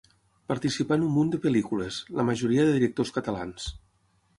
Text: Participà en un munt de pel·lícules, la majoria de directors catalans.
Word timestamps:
Participà 0.51 0.97
en 1.01 1.03
un 1.09 1.11
munt 1.19 1.29
de 1.37 1.41
pel·lícules, 1.45 2.01
la 2.21 2.29
majoria 2.33 2.67
de 2.71 2.77
directors 2.79 3.17
catalans. 3.21 3.75